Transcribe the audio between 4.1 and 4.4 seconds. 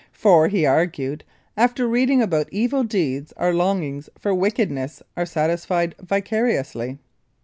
for